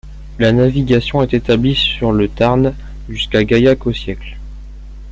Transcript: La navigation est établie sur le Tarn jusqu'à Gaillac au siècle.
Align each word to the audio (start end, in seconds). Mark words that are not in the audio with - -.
La 0.39 0.51
navigation 0.51 1.21
est 1.21 1.35
établie 1.35 1.75
sur 1.75 2.11
le 2.11 2.27
Tarn 2.27 2.73
jusqu'à 3.07 3.43
Gaillac 3.43 3.85
au 3.85 3.93
siècle. 3.93 4.35